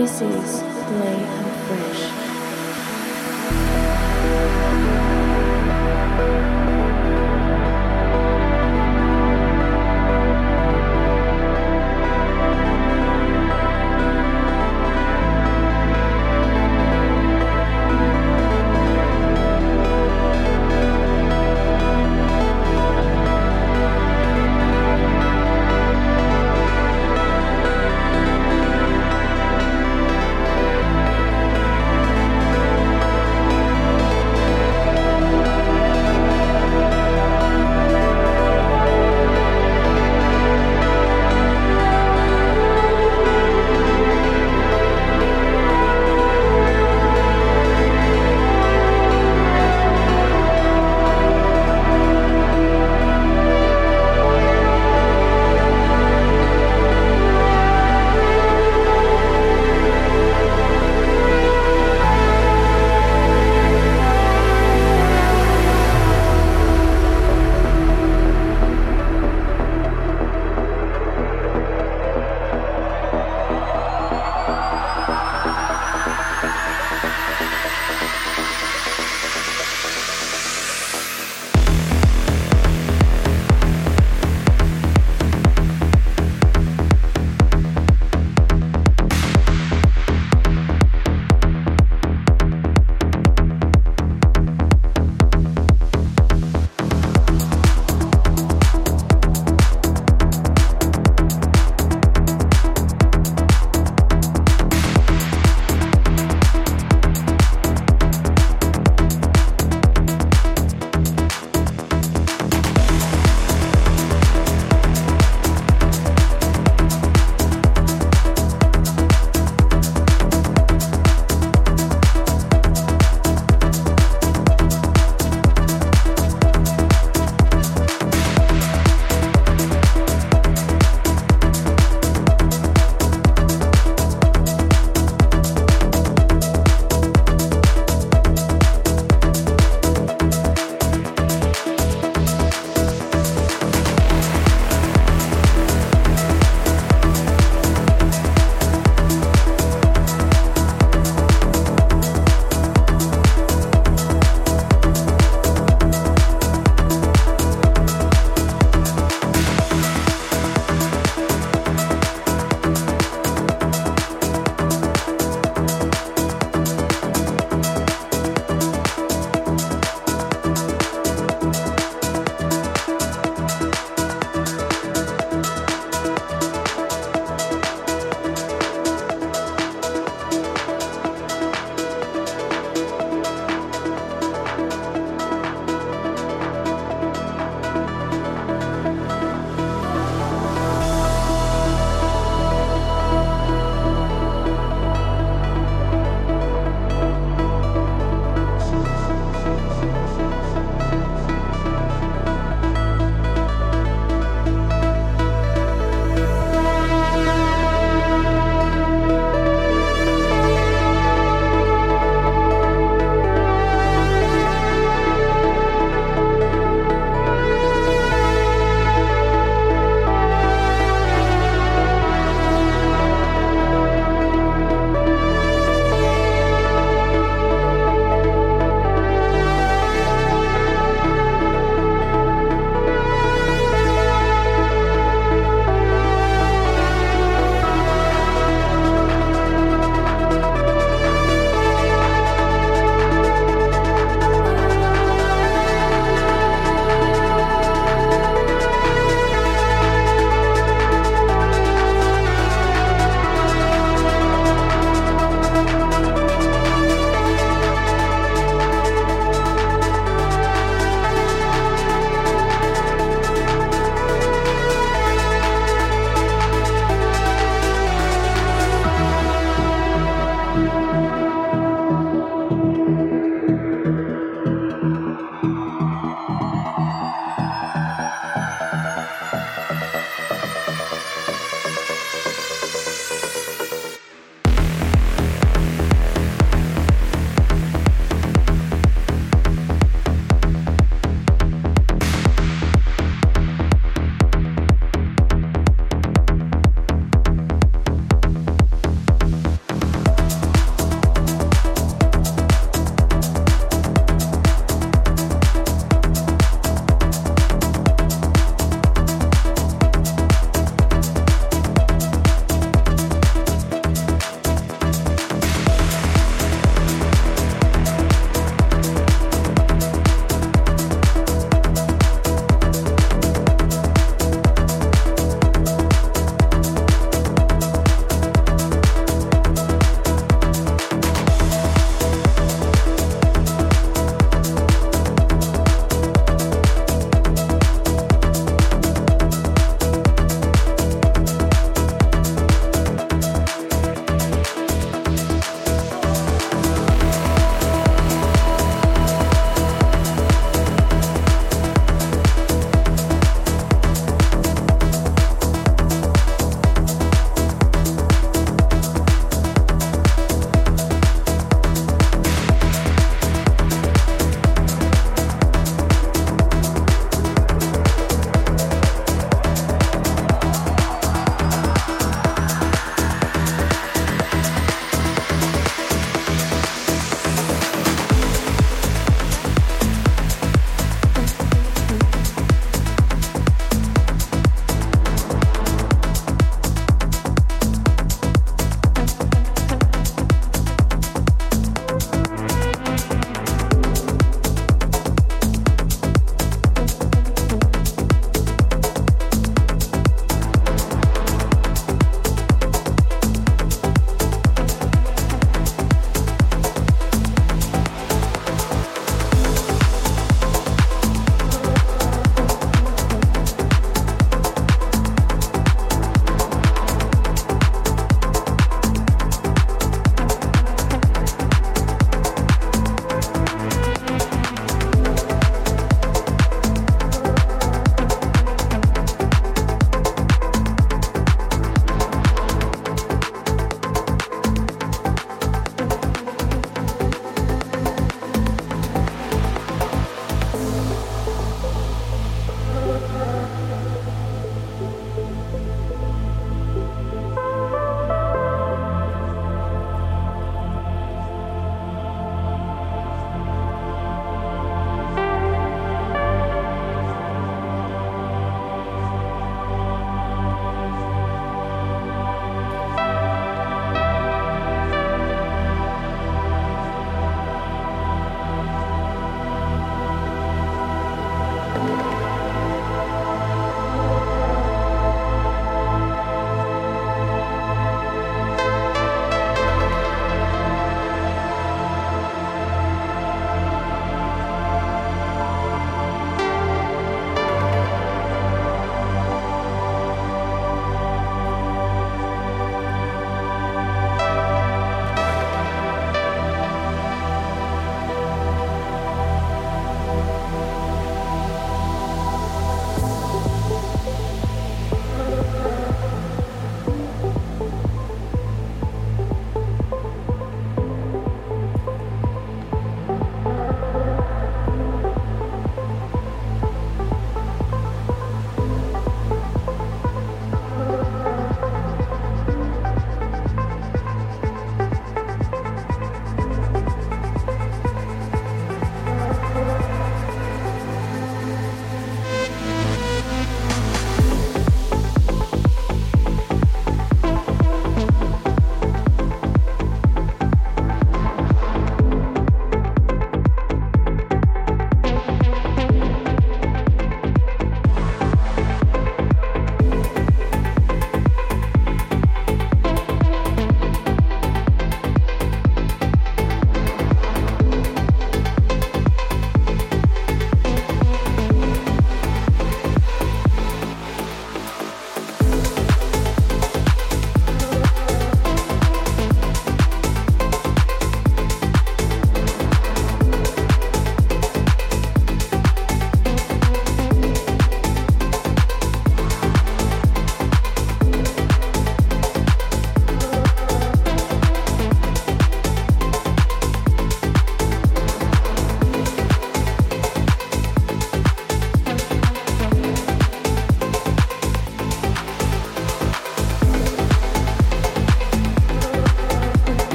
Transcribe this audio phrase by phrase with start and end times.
[0.00, 1.29] This is Play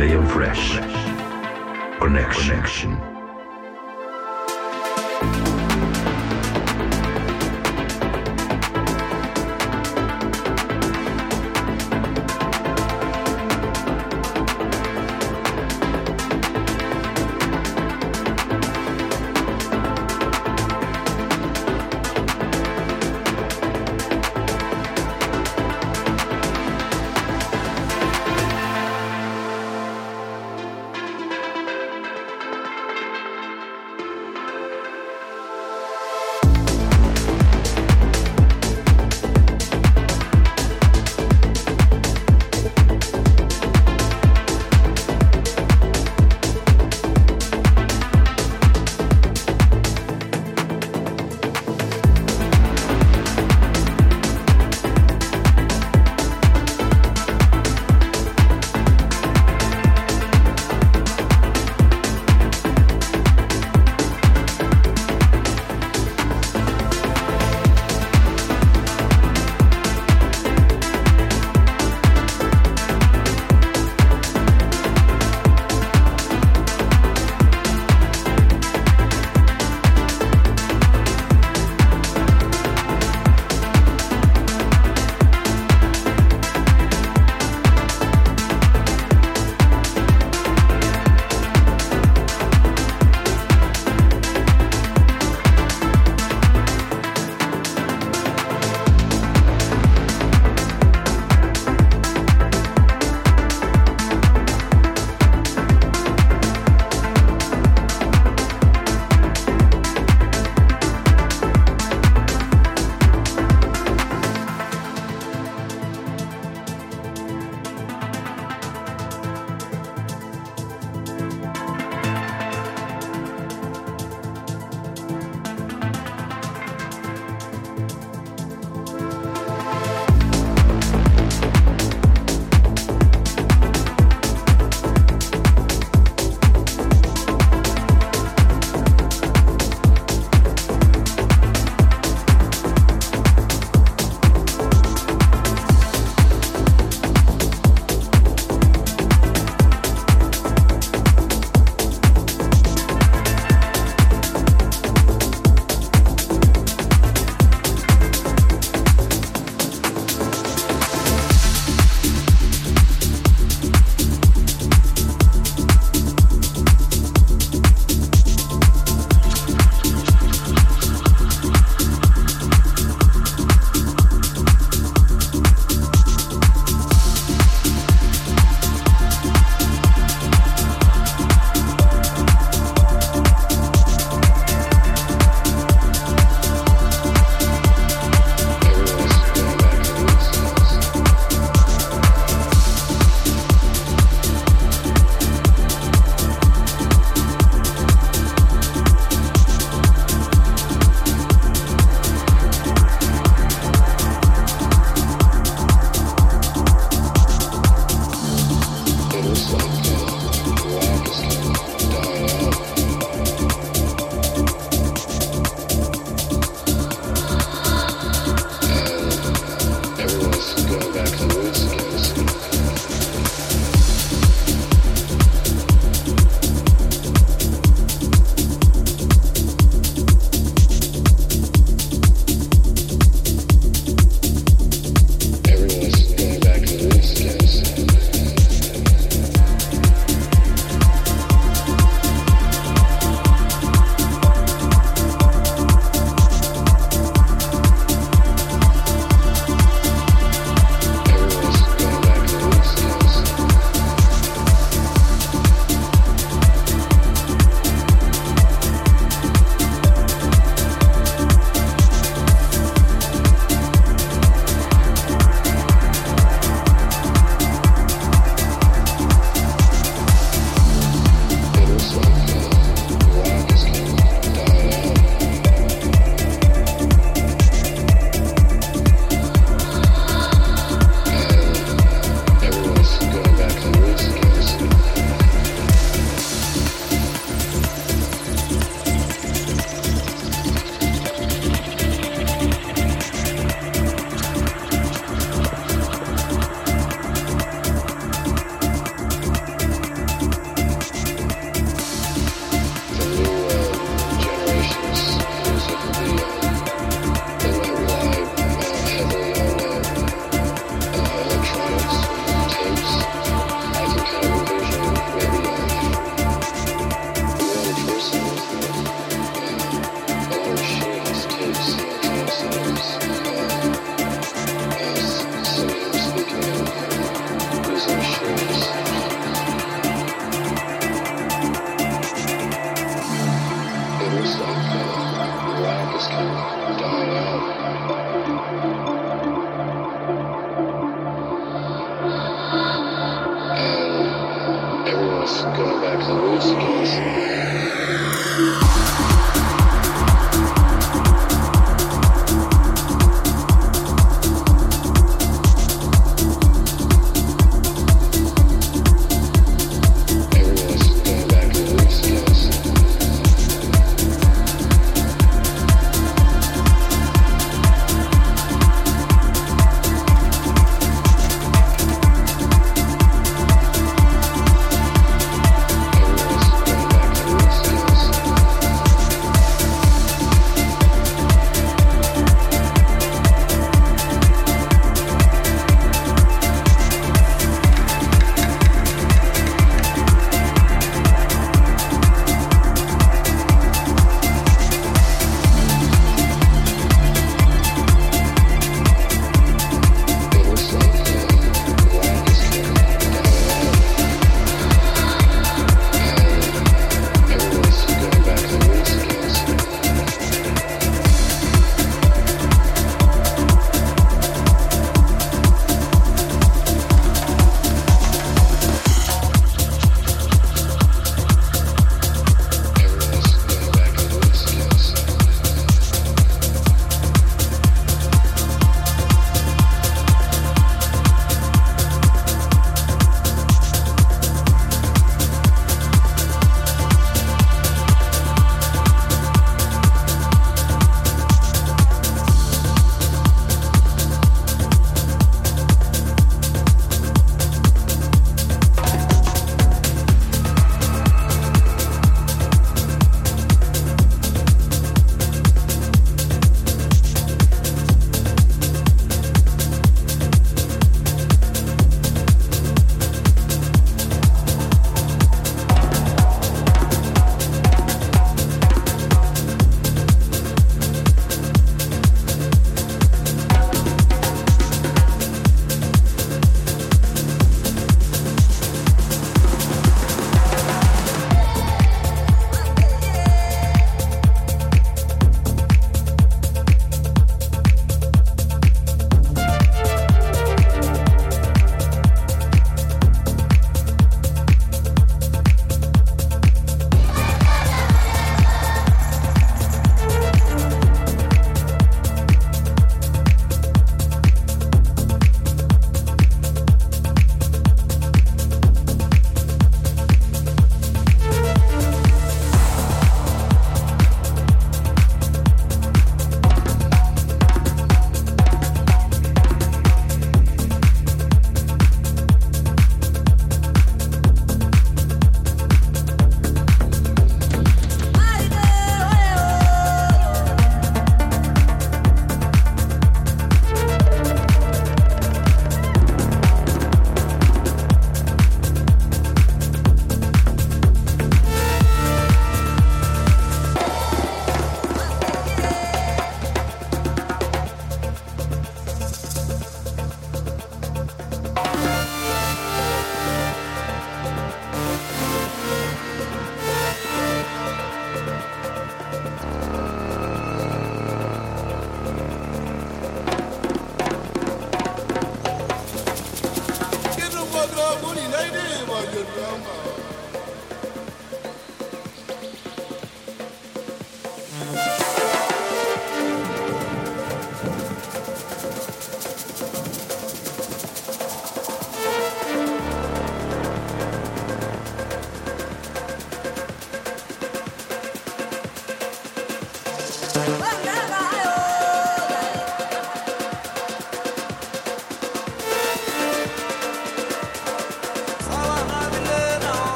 [0.00, 0.78] Play and fresh.
[1.98, 3.09] Connection.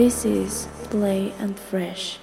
[0.00, 2.19] This is Play and Fresh.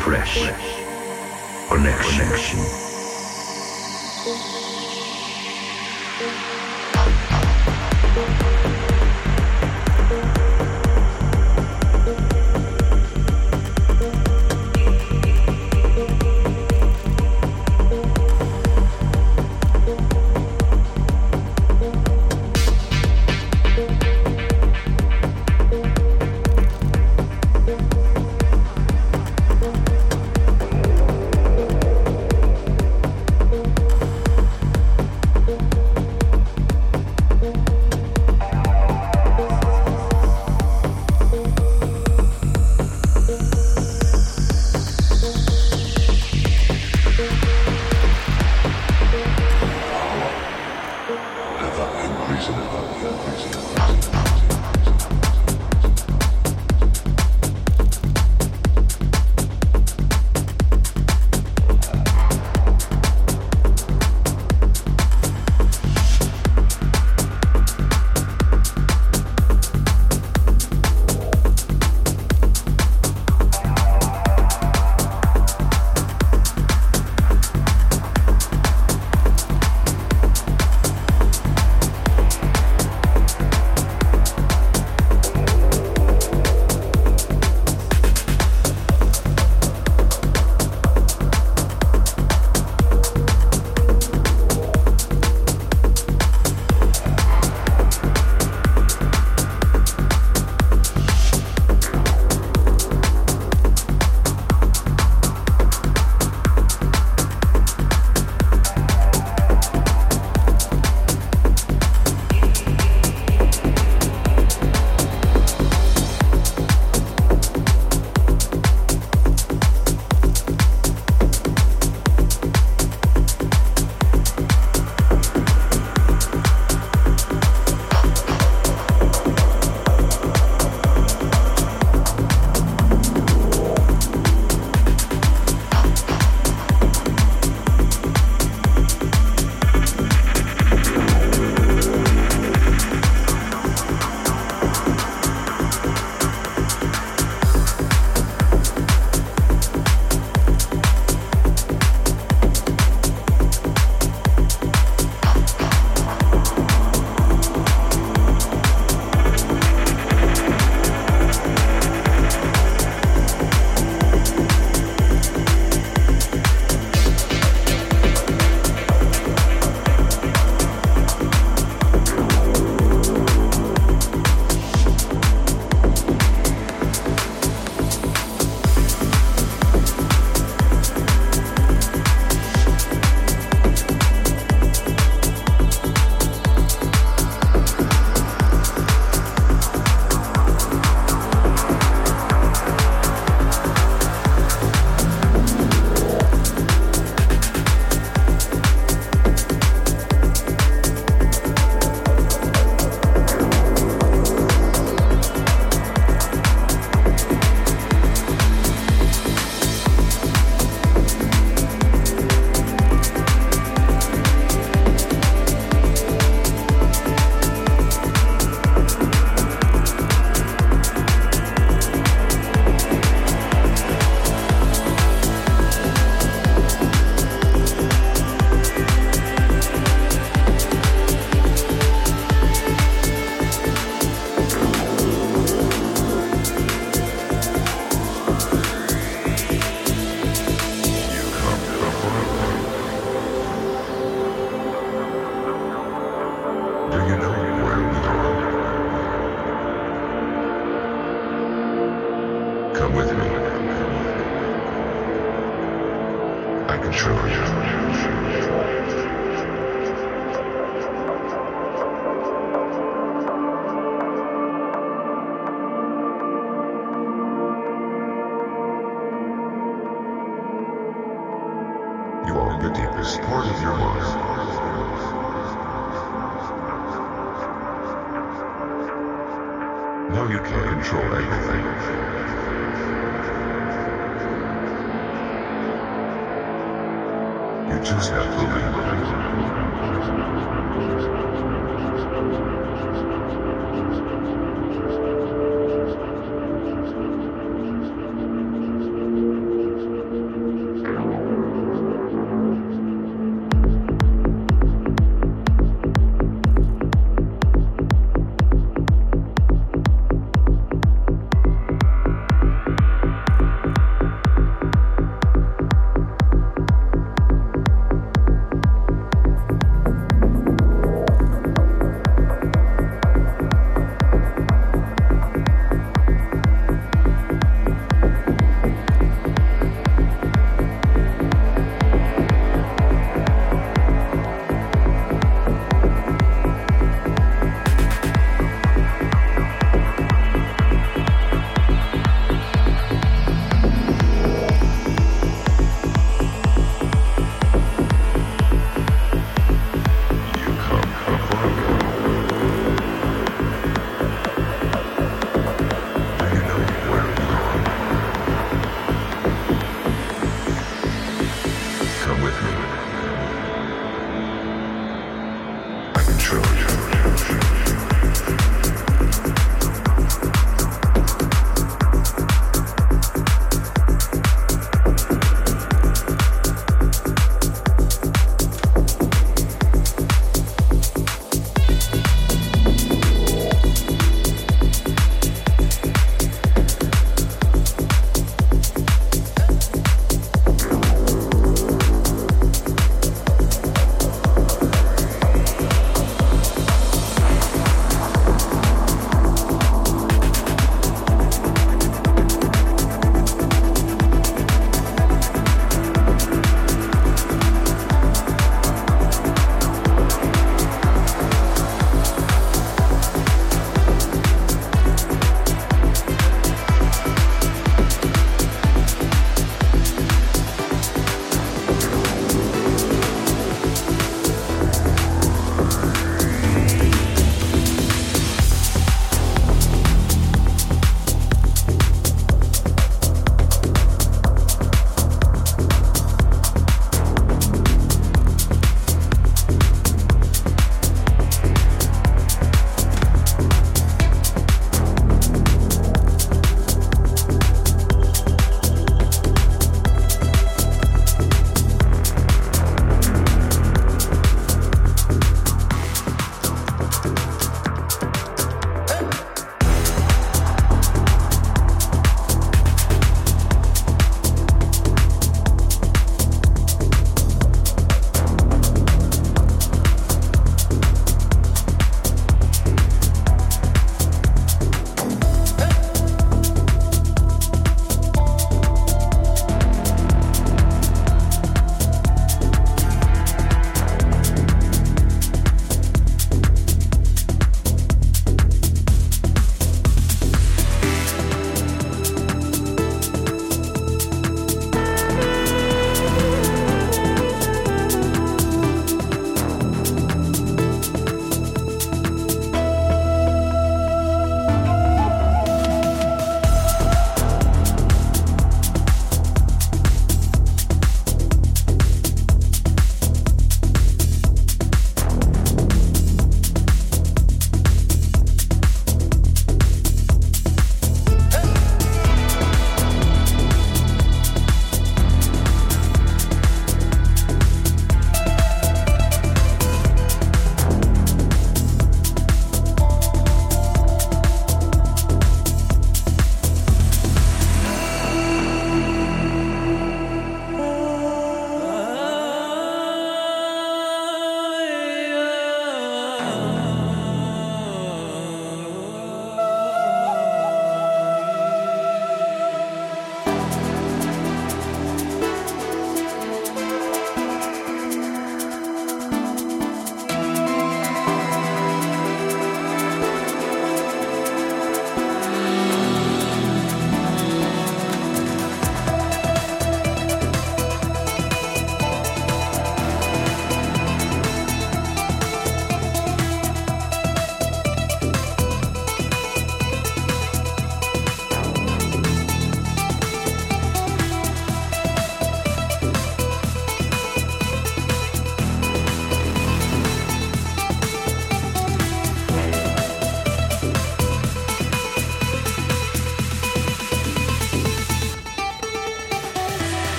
[0.00, 0.38] fresh.
[1.68, 2.18] Connection.
[2.18, 2.79] Connection.